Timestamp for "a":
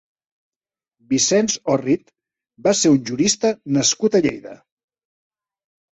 4.21-4.27